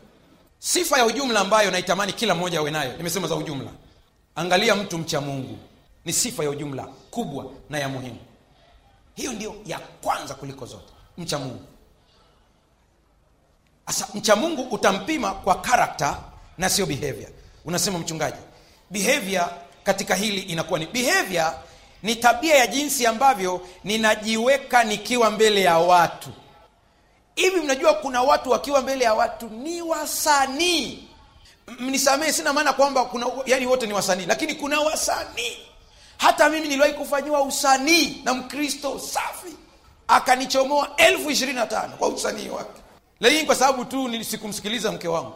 Sifa 0.60 0.98
ya 0.98 1.06
ujumla 1.06 1.40
ambayo 1.40 1.72
naitamani 1.72 2.14
kila 2.14 2.36
mmoja 2.36 2.60
awe 2.60 2.72
nayo 2.72 2.98
nimesema 2.98 3.28
za 3.28 3.36
ujumla. 3.36 3.70
Angalia 4.36 4.76
mtu 4.76 4.98
mcha 4.98 5.22
mungu. 5.22 5.58
Ni 6.06 6.14
sifa 6.14 6.44
ya 6.44 6.50
ujumla 6.50 6.88
kubwa 7.12 7.46
na 7.70 7.80
ya 7.80 7.90
muhimu. 7.90 8.18
Hiyo 9.16 9.34
ndio 9.34 9.56
ya 9.66 9.80
kwanza 9.80 10.34
kuliko 10.34 10.66
zote. 10.66 10.94
Mcha 11.18 11.40
mungu. 11.40 11.62
Sasa 13.88 14.08
mcha 14.14 14.36
mungu 14.36 14.62
utampima 14.62 15.32
kwa 15.32 15.56
karakta 15.62 16.20
na 16.58 16.70
sio 16.70 16.86
behavior. 16.86 17.30
Unasema 17.66 18.00
mchungaji 18.00 18.38
behavior 18.90 19.50
katika 19.84 20.16
hili 20.16 20.42
inakuwa 20.42 20.80
ni 20.80 20.86
behavior 20.86 21.54
ni 22.04 22.16
tabia 22.16 22.56
ya 22.56 22.68
jinsi 22.68 23.06
ambavyo 23.08 23.68
ninajiweka 23.84 24.84
nikiwa 24.84 25.32
mbele 25.32 25.62
ya 25.62 25.78
watu 25.78 26.30
hivi 27.38 27.62
mnajua 27.62 27.94
kuna 27.94 28.22
watu 28.22 28.50
wakiwa 28.50 28.82
mbele 28.82 29.03
ya 29.06 29.13
watu 29.13 29.50
ni 29.50 29.82
wasanii. 29.82 31.08
Mnisamehe 31.79 32.34
sina 32.34 32.53
maana 32.53 32.74
kwamba 32.74 33.06
kuna 33.06 33.25
yani 33.46 33.65
wote 33.65 33.88
ni 33.88 33.94
wasanii 33.94 34.25
lakini 34.25 34.56
kuna 34.56 34.79
wasanii. 34.79 35.58
Hata 36.17 36.50
mimi 36.50 36.67
niliwahi 36.67 36.94
kufanyiwa 36.94 37.41
usanii 37.41 38.22
na 38.24 38.34
mkristo 38.34 39.00
safi 39.00 39.56
akanichomoa 40.08 40.89
elfu 40.98 41.32
ishirini 41.32 41.60
na 41.60 41.65
tano 41.67 41.94
kwa 41.98 42.08
usanii 42.08 42.50
wake. 42.50 42.82
Lakini 43.20 43.44
kwa 43.46 43.56
sababu 43.56 43.86
tu 43.86 44.24
sikumsikiliza 44.24 44.91
mke 44.91 45.08
wangu 45.08 45.34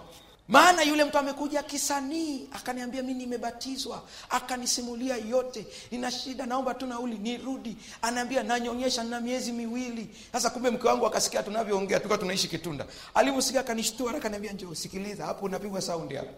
maana 0.52 0.82
yule 0.84 1.04
mtu 1.06 1.18
amekuja 1.18 1.64
kisanii 1.64 2.48
akaniambia 2.52 3.04
mi 3.04 3.14
nimebatizwa 3.14 4.04
akanisimulia 4.30 5.18
yote. 5.18 5.66
Nina 5.92 6.12
shida 6.12 6.46
naomba 6.46 6.74
tu 6.74 6.86
nauli 6.86 7.18
nirudi. 7.18 7.78
Anaambia 8.02 8.44
nanyonyesha 8.44 9.04
na 9.04 9.22
miezi 9.22 9.52
miwili. 9.52 10.10
Sasa 10.32 10.50
kumbe 10.50 10.70
mke 10.70 10.88
wangu 10.88 11.06
akasikia 11.06 11.44
tunavyoongea 11.44 12.00
tuka 12.00 12.18
tunaishi 12.18 12.48
kitunda. 12.48 12.86
Alivyosikia 13.14 13.60
akanishtua 13.60 14.16
akaniambia 14.16 14.54
njoo 14.54 14.74
sikiliza 14.76 15.26
hapo 15.26 15.46
unapigwa 15.46 15.82
saundi 15.82 16.16
hapo. 16.16 16.34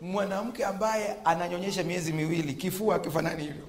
Mwanamke 0.00 0.64
ambaye 0.64 1.16
ananyonyesha 1.24 1.82
miezi 1.84 2.12
miwili 2.12 2.54
kifua 2.54 2.96
akifanani 2.96 3.42
hivyo. 3.42 3.68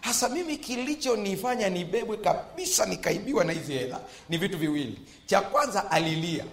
Hasa 0.00 0.28
mimi 0.28 0.56
kilichonifanya 0.56 1.68
nibebwe 1.68 2.16
kabisa 2.16 2.86
nikaibiwa 2.86 3.44
na 3.44 3.52
hizi 3.52 3.72
hela 3.72 4.00
ni 4.28 4.38
vitu 4.38 4.58
viwili. 4.58 4.98
Cha 5.26 5.40
kwanza 5.40 5.90
alilia 5.90 6.44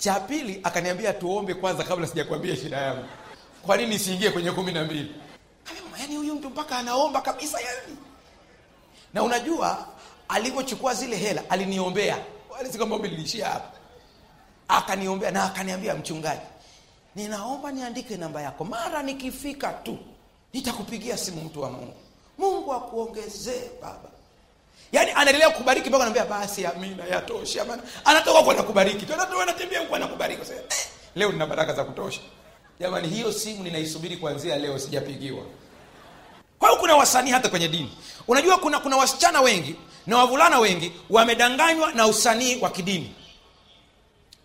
cha 0.00 0.20
pili 0.20 0.60
akaniambia 0.64 1.12
tuombe 1.12 1.54
kwanza 1.54 1.84
kabla 1.84 2.06
sijakwambia 2.06 2.56
shida 2.56 2.76
yangu. 2.76 3.04
Kwa 3.62 3.76
nini 3.76 3.98
siingie 3.98 4.30
kwenye 4.30 4.50
kumi 4.52 4.72
na 4.72 4.84
mbili? 4.84 5.14
Yaani 6.00 6.16
huyu 6.16 6.34
mtu 6.34 6.50
mpaka 6.50 6.78
anaomba 6.78 7.20
kabisa 7.20 7.60
yani 7.60 7.96
na 9.14 9.22
unajua 9.22 9.86
alivyochukua 10.28 10.94
zile 10.94 11.16
hela 11.16 11.42
aliniombea. 11.50 12.18
Ombi 12.80 13.08
liliishia 13.08 13.46
hapa. 13.48 13.70
Akaniombea 14.68 15.30
na 15.30 15.44
akaniambia 15.44 15.94
mchungaji 15.94 16.40
ninaomba 17.16 17.72
niandike 17.72 18.16
namba 18.16 18.42
yako. 18.42 18.64
Mara 18.64 19.02
nikifika 19.02 19.72
tu 19.72 19.98
nitakupigia 20.52 21.16
simu 21.16 21.40
mtu 21.42 21.62
wa 21.62 21.70
mungu. 21.70 21.94
Mungu 22.38 22.72
akuongezee 22.72 23.70
baba 23.82 24.08
yaani 24.92 25.10
anaendelea 25.10 25.50
kukubariki 25.50 25.88
mpaka 25.88 26.04
anaambia 26.04 26.24
basi 26.24 26.66
amina 26.66 27.04
yatosha 27.04 27.64
maana. 27.64 27.82
Anatoka 28.04 28.38
huko 28.38 28.50
anakubariki 28.50 29.06
anatembea 29.42 29.80
huko 29.80 29.96
anakubariki. 29.96 30.40
Sasa, 30.44 30.54
eh, 30.54 30.62
leo 31.14 31.32
nina 31.32 31.46
baraka 31.46 31.72
za 31.72 31.84
kutosha. 31.84 32.20
Jamani 32.80 33.08
hiyo 33.08 33.32
simu 33.32 33.62
ninaisubiri 33.64 34.16
kuanzia 34.16 34.56
leo 34.58 34.78
sijapigiwa. 34.78 35.42
Kwa 36.58 36.68
hiyo 36.68 36.80
kuna 36.80 36.96
wasanii 36.96 37.30
hata 37.30 37.48
kwenye 37.48 37.68
dini. 37.68 37.96
Unajua 38.28 38.58
kuna 38.58 38.78
kuna 38.78 38.96
wasichana 38.96 39.40
wengi 39.40 39.76
na 40.06 40.18
wavulana 40.18 40.58
wengi 40.58 40.92
wamedanganywa 41.10 41.92
na 41.92 42.06
usanii 42.06 42.60
wa 42.60 42.70
kidini. 42.70 43.14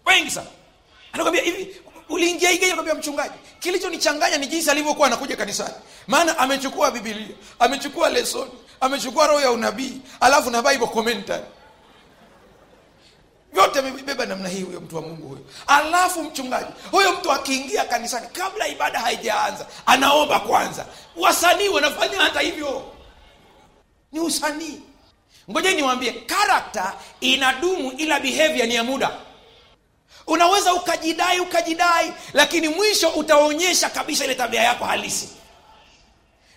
Wengi 0.06 0.32
sana. 0.32 0.48
Anakwambia 1.14 1.44
hivi 1.44 1.76
uliingia 2.10 2.52
igeni 2.52 2.74
kwambia 2.74 2.96
mchungaji 2.96 3.34
kilichonichanganya 3.60 4.38
ni 4.38 4.48
jinsi 4.48 4.72
alivyokuwa 4.72 5.08
anakuja 5.08 5.36
kanisani. 5.36 5.74
Maana 6.08 6.38
amechukua 6.38 6.92
bibilia 6.92 7.36
amechukua 7.60 8.10
lesoni 8.10 8.52
amechukua 8.82 9.28
roho 9.28 9.42
ya 9.42 9.52
unabii 9.52 10.02
alafu 10.20 10.50
na 10.50 10.62
bible 10.62 10.88
commentary. 10.88 11.44
Vyote 13.54 13.80
amebeba 13.80 14.26
namna 14.26 14.50
hii 14.50 14.62
huyo 14.62 14.82
mtu 14.82 14.96
wa 14.96 15.02
mungu 15.02 15.28
huyo. 15.28 15.42
Alafu 15.68 16.24
mchungaji 16.24 16.72
huyo 16.92 17.14
mtu 17.14 17.32
akiingia 17.32 17.86
kanisani 17.86 18.28
kabla 18.28 18.68
ibada 18.68 19.00
haijaanza 19.00 19.68
anaomba 19.86 20.40
kwanza. 20.40 20.86
Wasanii 21.16 21.68
wanafanya 21.68 22.18
hata 22.22 22.40
hivyo. 22.40 22.92
Ni 24.12 24.20
usanii. 24.20 24.82
Ngoja 25.52 25.72
niwaambie 25.72 26.12
karakta 26.12 26.94
inadumu 27.22 27.92
ila 27.92 28.20
behavior 28.20 28.68
ni 28.68 28.76
ya 28.76 28.84
muda. 28.84 29.12
Unaweza 30.28 30.74
ukajidai 30.74 31.40
ukajidai 31.40 32.14
lakini 32.34 32.68
mwisho 32.68 33.10
utaonyesha 33.10 33.90
kabisa 33.90 34.26
ile 34.26 34.36
tabia 34.36 34.62
yako 34.64 34.86
halisi 34.86 35.30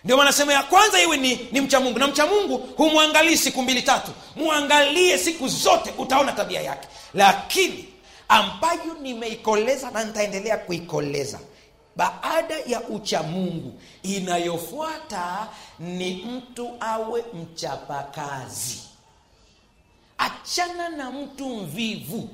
ndio 0.03 0.17
maana 0.17 0.31
sema 0.31 0.53
ya 0.53 0.63
kwanza 0.63 1.01
iwe 1.01 1.17
ni, 1.17 1.35
ni 1.51 1.61
mcha 1.61 1.79
mungu. 1.79 1.99
Na 1.99 2.07
mcha 2.07 2.25
mungu 2.25 2.57
humwangalii 2.57 3.37
siku 3.37 3.61
mbili 3.61 3.81
tatu. 3.81 4.11
Mwangalie 4.35 5.17
siku 5.17 5.47
zote 5.47 5.93
utaona 5.97 6.31
tabia 6.31 6.61
yake. 6.61 6.87
Lakini 7.13 7.85
ambayo 8.27 8.93
nimeikoleza 9.01 9.91
na 9.91 10.03
nitaendelea 10.03 10.57
kuikoleza. 10.57 11.39
Baada 11.95 12.55
ya 12.67 12.81
ucha 12.81 13.23
mungu 13.23 13.81
inayofuata 14.03 15.47
ni 15.79 16.13
mtu 16.13 16.71
awe 16.79 17.23
mchapakazi. 17.33 18.79
Achana 20.17 20.89
na 20.89 21.11
mtu 21.11 21.49
mvivu. 21.49 22.29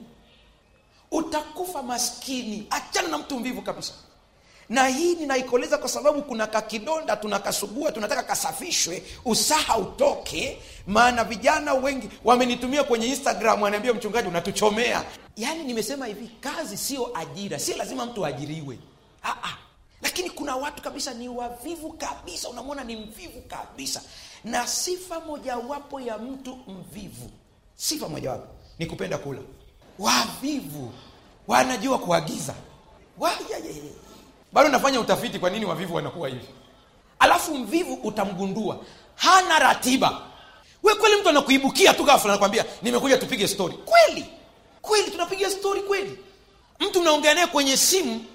Utakufa 1.12 1.84
maskini. 1.84 2.68
Achana 2.70 3.08
na 3.08 3.18
mtu 3.18 3.40
mvivu 3.40 3.62
kabisa 3.62 3.94
na 4.70 4.88
hii 4.88 5.16
ninaikoleza 5.16 5.78
kwa 5.78 5.90
sababu 5.90 6.22
kuna 6.22 6.48
kakidonda 6.48 7.16
tunakasugua 7.16 7.92
tunataka 7.92 8.24
kasafishwe. 8.24 9.04
Usaha 9.26 9.78
utoke 9.78 10.62
maana 10.88 11.24
vijana 11.24 11.74
wengi 11.74 12.10
wamenitumia 12.24 12.84
kwenye 12.84 13.08
instagram 13.08 13.62
wanaambia 13.62 13.94
mchungaji 13.94 14.28
unatuchomea. 14.28 15.04
Yaani 15.38 15.64
nimesema 15.64 16.06
hivi 16.06 16.30
kazi 16.40 16.78
sio 16.78 17.18
ajira 17.18 17.60
si 17.60 17.74
lazima 17.74 18.06
mtu 18.06 18.26
aajiriwe 18.26 18.78
Aa, 19.24 19.58
lakini 20.02 20.30
kuna 20.30 20.56
watu 20.56 20.82
kabisa 20.84 21.14
ni 21.14 21.30
wavivu 21.30 21.94
kabisa 21.94 22.50
unamwona 22.50 22.84
ni 22.84 22.96
mvivu 22.96 23.42
kabisa. 23.42 24.02
Na 24.44 24.68
sifa 24.68 25.20
mojawapo 25.20 26.00
ya 26.02 26.18
mtu 26.18 26.58
mvivu 26.68 27.30
sifa 27.76 28.10
mojawapo 28.10 28.48
ni 28.80 28.86
kupenda 28.86 29.18
kula. 29.18 29.40
Wavivu 30.00 30.92
wanajua 31.48 32.00
kuagiza. 32.00 32.54
Wa-. 33.20 33.32
Bado 34.56 34.70
nafanya 34.70 35.00
utafiti 35.00 35.40
kwa 35.40 35.50
nini 35.50 35.66
wavivu 35.66 35.96
wanakuwa 35.96 36.30
hivi. 36.30 36.46
Alafu 37.20 37.56
mvivu 37.56 37.94
utamgundua 37.94 38.78
hana 39.16 39.60
ratiba. 39.60 40.22
We 40.84 40.96
kweli 40.96 41.16
mtu 41.16 41.30
anakuibukia 41.30 41.94
tu 41.94 42.04
ghafla 42.04 42.30
anakwambia 42.32 42.66
nimekuja 42.82 43.18
tupige 43.18 43.48
stori 43.48 43.74
kweli. 43.74 44.26
Kweli 44.82 45.12
tunapiga 45.12 45.50
stori 45.50 45.82
kweli. 45.82 46.20
Mtu 46.80 47.02
mnaongea 47.02 47.34
naye 47.34 47.48
kwenye 47.48 47.78
simu 47.78 48.26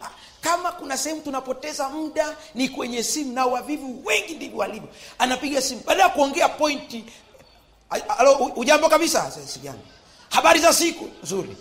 kama 0.40 0.72
kuna 0.72 0.96
sehemu 0.98 1.20
tunapoteza 1.20 1.88
muda 1.88 2.36
ni 2.54 2.68
kwenye 2.68 3.02
simu 3.02 3.32
na 3.32 3.46
wavivu 3.46 4.02
wengi 4.06 4.34
ndivyo 4.34 4.58
walivyo. 4.58 4.88
Anapiga 5.18 5.62
simu. 5.62 5.80
Baada 5.86 6.02
ya 6.02 6.08
kuongea 6.08 6.48
pointi 6.48 7.04
"A- 7.90 8.18
alo 8.18 8.32
ujambo 8.34 8.88
kabisa? 8.88 9.30
"Si- 9.30 9.52
sijambo 9.52 9.82
habari 10.30 10.60
za 10.60 10.72
siku? 10.72 11.08
Nzuri. 11.22 11.56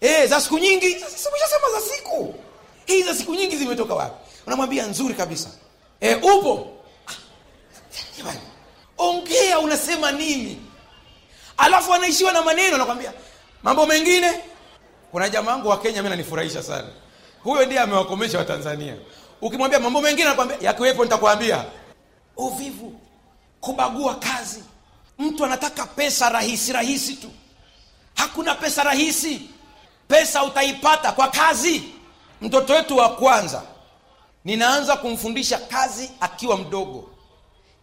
E, 0.00 0.26
za 0.26 0.40
siku 0.40 0.58
nyingi? 0.58 0.90
Simeshasema 0.90 1.70
za 1.74 1.80
siku 1.96 2.34
hii 2.86 3.02
za 3.02 3.14
siku 3.14 3.34
nyingi 3.34 3.56
zimetoka 3.56 3.94
wapi? 3.94 4.14
Unamwambia 4.46 4.86
nzuri 4.86 5.14
kabisa. 5.14 5.48
E, 6.00 6.14
upo? 6.14 6.68
Ah, 7.06 8.32
ongea 8.98 9.58
unasema 9.58 10.12
nini? 10.12 10.62
Alafu 11.56 11.94
anaishiwa 11.94 12.32
na 12.32 12.42
maneno 12.42 12.74
anakwambia 12.74 13.12
mambo 13.62 13.86
mengine? 13.86 14.40
Kuna 15.10 15.28
jamaa 15.28 15.52
wangu 15.52 15.68
wa 15.68 15.78
kenya 15.80 16.02
mi 16.02 16.08
nanifurahisha 16.08 16.62
sana. 16.62 16.88
Huyo 17.42 17.66
ndiye 17.66 17.80
amewakomesha 17.80 18.38
watanzania. 18.38 18.96
Ukimwambia 19.40 19.80
mambo 19.80 20.00
mengine 20.00 20.24
anakwambia 20.26 20.56
yakiwepo 20.60 21.04
nitakwambia. 21.04 21.64
Uvivu 22.36 23.00
kubagua 23.60 24.14
kazi. 24.14 24.64
Mtu 25.18 25.44
anataka 25.44 25.86
pesa 25.86 26.28
rahisi 26.28 26.72
rahisi 26.72 27.14
tu. 27.14 27.30
Hakuna 28.14 28.54
pesa 28.54 28.84
rahisi. 28.84 29.40
Pesa 30.08 30.44
utaipata 30.44 31.12
kwa 31.12 31.28
kazi 31.28 31.82
mtoto 32.42 32.72
wetu 32.72 32.96
wa 32.96 33.08
kwanza 33.08 33.62
ninaanza 34.44 34.96
kumfundisha 34.96 35.58
kazi 35.58 36.10
akiwa 36.20 36.56
mdogo. 36.56 37.08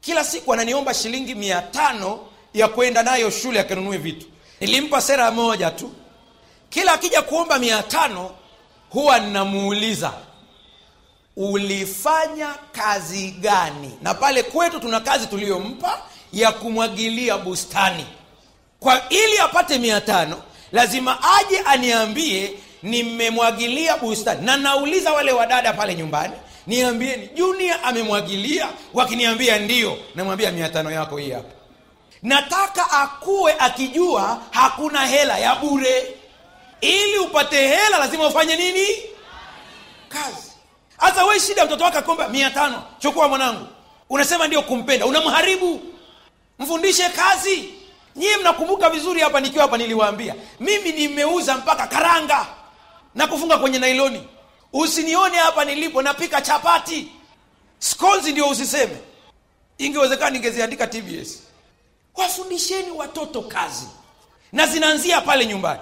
Kila 0.01 0.23
siku 0.23 0.53
ananiomba 0.53 0.93
shilingi 0.93 1.35
mia 1.35 1.61
tano 1.61 2.19
ya 2.53 2.67
kwenda 2.67 3.03
nayo 3.03 3.29
shule 3.31 3.59
akanunue 3.59 3.97
vitu. 3.97 4.25
Nilimpa 4.59 5.01
sera 5.01 5.31
moja 5.31 5.71
tu. 5.71 5.91
Kila 6.69 6.93
akija 6.93 7.21
kuomba 7.21 7.59
mia 7.59 7.83
tano 7.83 8.31
huwa 8.89 9.19
ninamuuliza 9.19 10.13
ulifanya 11.37 12.55
kazi 12.71 13.31
gani? 13.31 13.91
Na 14.01 14.13
pale 14.13 14.43
kwetu 14.43 14.79
tuna 14.79 14.99
kazi 14.99 15.27
tuliyompa 15.27 16.01
ya 16.33 16.51
kumwagilia 16.51 17.37
bustani. 17.37 18.05
Kwa 18.79 19.09
ili 19.09 19.39
apate 19.39 19.77
mia 19.79 20.01
tano 20.01 20.41
lazima 20.71 21.17
aje 21.37 21.59
aniambie 21.59 22.53
nimemwagilia 22.83 23.97
bustani. 23.97 24.45
Na 24.45 24.57
nauliza 24.57 25.13
wale 25.13 25.31
wadada 25.31 25.73
pale 25.73 25.95
nyumbani. 25.95 26.33
Niambieni 26.67 27.27
junia 27.35 27.83
amemwagilia. 27.83 28.67
Wakiniambia 28.93 29.59
ndio 29.59 29.97
namwambia 30.15 30.51
mia 30.51 30.69
tano 30.69 30.91
yako 30.91 31.17
hii 31.17 31.31
hapa. 31.31 31.49
Nataka 32.23 32.91
akuwe 32.91 33.55
akijua 33.59 34.41
hakuna 34.51 35.05
hela 35.07 35.37
ya 35.37 35.55
bure. 35.55 36.13
Ili 36.81 37.17
upate 37.17 37.67
hela 37.67 37.97
lazima 37.99 38.27
ufanye 38.27 38.55
nini? 38.55 38.87
Kazi. 40.09 40.51
Hasa 40.97 41.25
we 41.25 41.39
shida 41.39 41.65
mtoto 41.65 41.83
wake 41.83 41.97
akomba 41.97 42.27
mia 42.29 42.49
tano. 42.49 42.83
Chukua 42.99 43.27
mwanangu. 43.27 43.67
Unasema 44.09 44.47
ndio 44.47 44.61
kumpenda. 44.61 45.05
Unamharibu. 45.05 45.81
Mfundishe 46.59 47.09
kazi. 47.09 47.69
Nyie 48.15 48.37
mnakumbuka 48.37 48.89
vizuri 48.89 49.21
hapa 49.21 49.39
nikiwa 49.39 49.61
hapa 49.63 49.77
niliwaambia. 49.77 50.35
Mimi 50.59 50.91
nimeuza 50.91 51.57
mpaka 51.57 51.87
karanga 51.87 52.45
na 53.19 53.27
kufunga 53.27 53.57
kwenye 53.57 53.79
nailoni. 53.79 54.23
Usinione 54.73 55.37
hapa 55.37 55.65
nilipo 55.65 56.01
napika 56.01 56.41
chapati. 56.41 57.07
Skonzi 57.79 58.31
ndio 58.31 58.47
usiseme. 58.49 58.97
Ingewezekana 59.77 60.29
ningeziandika 60.31 60.87
tbs 60.87 61.39
wafundisheni 62.15 62.91
watoto 62.91 63.41
kazi. 63.41 63.87
Na 64.51 64.67
zinaanzia 64.67 65.21
pale 65.21 65.45
nyumbani. 65.45 65.79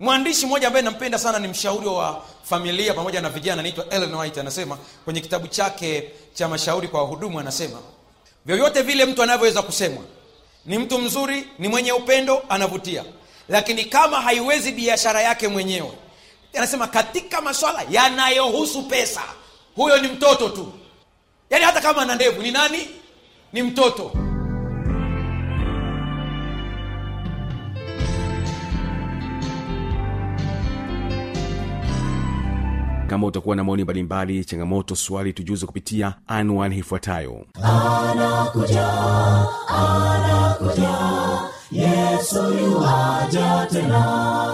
Mwandishi 0.00 0.46
mmoja 0.46 0.66
ambaye 0.66 0.84
nampenda 0.84 1.18
sana 1.18 1.38
ni 1.38 1.48
mshauri 1.48 1.86
wa 1.86 2.22
familia 2.44 2.94
pamoja 2.94 3.20
na 3.20 3.28
vijana 3.30 3.60
anaitwa 3.60 3.88
ellen 3.88 4.14
white 4.14 4.38
anasema 4.40 4.78
kwenye 5.04 5.20
kitabu 5.20 5.46
chake 5.48 6.10
cha 6.34 6.48
mashauri 6.48 6.88
kwa 6.88 7.00
wahudumu 7.00 7.40
anasema 7.40 7.78
vyovyote 8.46 8.82
vile 8.82 9.04
mtu 9.04 9.22
anavyoweza 9.22 9.62
kusemwa 9.62 10.04
ni 10.66 10.78
mtu 10.78 10.98
mzuri 10.98 11.48
ni 11.58 11.68
mwenye 11.68 11.92
upendo 11.92 12.42
anavutia. 12.48 13.04
Lakini 13.48 13.84
kama 13.84 14.20
haiwezi 14.20 14.72
biashara 14.72 15.22
yake 15.22 15.48
mwenyewe 15.48 15.92
anasema 16.58 16.86
katika 16.86 17.40
maswala 17.40 17.82
yanayohusu 17.90 18.82
pesa 18.82 19.22
huyo 19.76 19.98
ni 19.98 20.08
mtoto 20.08 20.48
tu. 20.48 20.72
Yaani 21.50 21.64
hata 21.64 21.80
kama 21.80 22.02
ana 22.02 22.14
ndevu 22.14 22.42
ni 22.42 22.50
nani? 22.50 22.88
Ni 23.52 23.62
mtoto. 23.62 24.12
Kama 33.06 33.26
utakuwa 33.26 33.56
na 33.56 33.64
maoni 33.64 33.84
mbalimbali 33.84 34.44
changamoto 34.44 34.96
swali 34.96 35.32
tujuze 35.32 35.66
kupitia 35.66 36.14
anwani 36.26 36.78
ifuatayo. 36.78 37.46
Anakuja 37.62 38.88
anakuja 39.68 40.98
yesu 41.72 42.54
yuaja 42.54 43.66
tena 43.72 44.53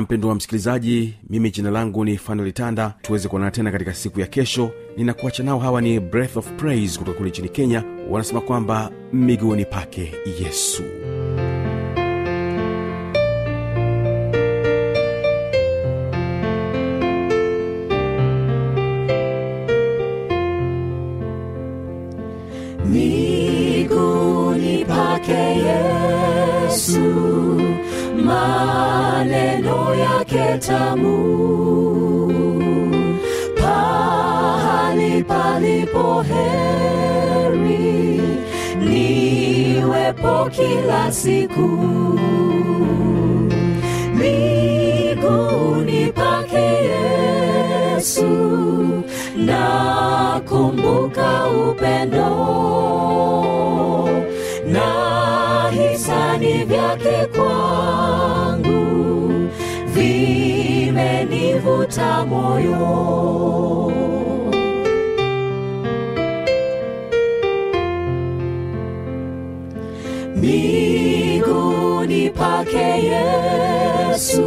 na 0.00 0.04
mpendo 0.04 0.28
wa 0.28 0.34
msikilizaji 0.34 1.14
mimi 1.30 1.50
jina 1.50 1.70
langu 1.70 2.04
ni 2.04 2.18
fanolitanda 2.18 2.82
tanda 2.82 3.02
tuweze 3.02 3.28
kuonana 3.28 3.50
tena 3.50 3.72
katika 3.72 3.94
siku 3.94 4.20
ya 4.20 4.26
kesho. 4.26 4.70
Ninakuacha 4.96 5.42
nao 5.42 5.58
hawa 5.58 5.80
ni 5.80 6.00
breath 6.00 6.36
of 6.36 6.52
praise 6.52 6.98
kutoka 6.98 7.18
kule 7.18 7.30
nchini 7.30 7.48
kenya. 7.48 7.84
Wanasema 8.10 8.40
kwamba 8.40 8.90
miguuni 9.12 9.64
pake 9.64 10.12
yesu 10.42 10.82
siku. 41.12 41.68
Miguuni 44.14 46.06
pake 46.12 46.66
yesu 46.90 48.28
nakumbuka 49.36 51.30
upendo 51.50 52.30
na 54.66 54.86
hisani 55.70 56.64
vyake 56.64 57.26
kwangu. 57.36 58.80
Vimenivuta 60.90 61.46
moyo 62.26 62.86
pake 72.70 73.10
Yesu, 73.10 74.46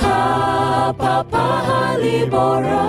hapa 0.00 1.24
pahali 1.30 2.26
bora 2.28 2.84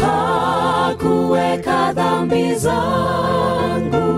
pa 0.00 0.94
kuweka 1.00 1.92
dhambi 1.92 2.54
zangu, 2.54 4.08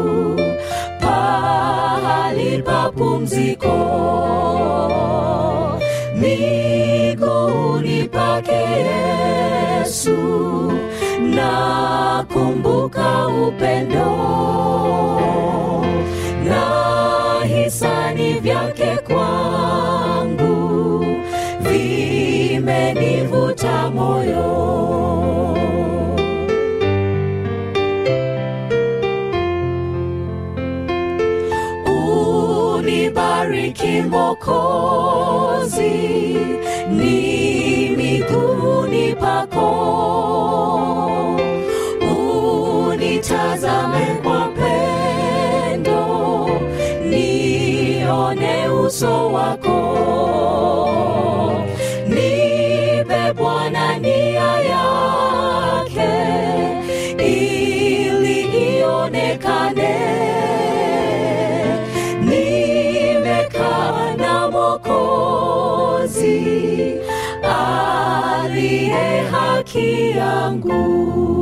pahali 1.00 2.62
pa 2.62 2.90
pumziko 2.96 3.76
miguuni 6.20 8.08
pake 8.08 8.62
Yesu, 8.86 10.18
nakumbuka 11.34 13.26
upendo 13.28 14.14
hisani 17.64 18.32
vyake 18.40 18.96
kwangu 19.06 21.04
vimenivuta 21.60 22.70
moyo. 23.90 24.54
Unibariki 32.64 34.02
mokozi 34.02 35.82
ni 36.90 37.88
miguuni 37.96 39.14
pako 39.14 39.70
uso 48.94 49.32
wako. 49.32 49.78
Nipe 52.08 53.32
bwana 53.36 53.98
nia 53.98 54.60
yake 54.70 56.10
ili 57.18 58.40
ionekane 58.78 59.96
nimekaa 62.20 64.14
na 64.16 64.48
mokozi 64.50 66.40
aliye 67.42 69.20
haki 69.30 70.10
yangu 70.10 71.33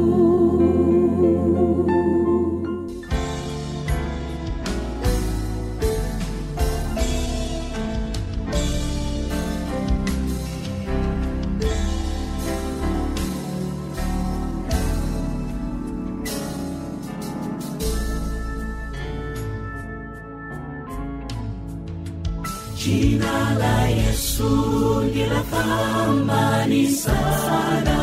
thamani 25.62 26.86
sana, 27.02 27.98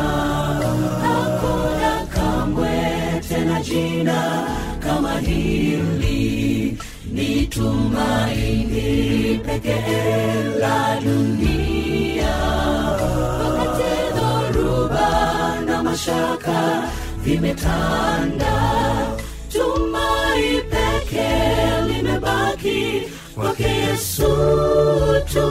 hakuna 1.04 1.92
kamwe 2.14 2.76
tena 3.28 3.60
jina 3.62 4.20
kama 4.80 5.14
hili, 5.18 6.78
ni 7.12 7.46
tumaini 7.46 9.40
pekee 9.46 10.44
la 10.60 11.00
dunia. 11.04 12.36
Wakati 13.42 13.92
dhoruba 14.16 15.10
na 15.66 15.82
mashaka 15.82 16.82
vimetanda, 17.24 18.56
tumai 19.52 20.62
pekee 20.70 21.82
limebaki 21.88 23.02
kwake 23.34 23.62
Yesu 23.64 24.32
tu, 25.32 25.50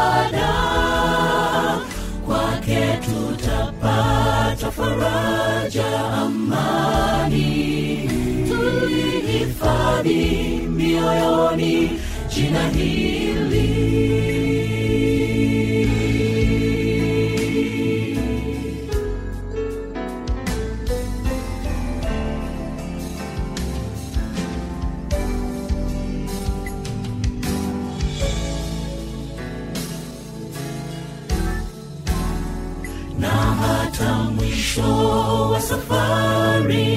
faraja, 5.71 6.11
amani. 6.23 8.09
Tulihifadhi 8.47 10.21
mioyoni 10.67 11.89
jina 12.29 12.69
hili. 12.69 14.30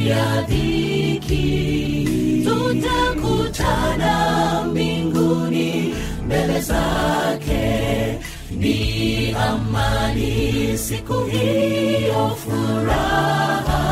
Ya 0.09 0.43
dhiki 0.43 2.09
tutakutana 2.45 4.15
mbinguni 4.71 5.95
mbele 6.27 6.61
zake 6.61 8.19
ni 8.51 9.33
amani 9.35 10.79
siku 10.79 11.25
hiyo 11.25 12.31
furaha. 12.37 13.85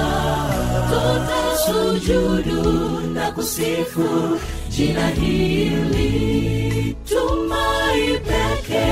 Tutasujudu 0.91 3.01
na 3.15 3.31
kusifu 3.33 4.39
jina 4.71 5.09
hili. 5.09 6.97
Tumai 7.09 8.19
peke 8.19 8.85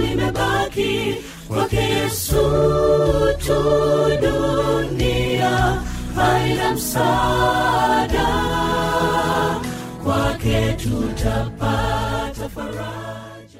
limebaki 0.00 1.14
kwake 1.48 1.76
Yesu 1.76 2.40
tu, 3.46 3.62
msaada. 6.88 8.28
Kwake 10.04 10.72
tutapata 10.72 11.57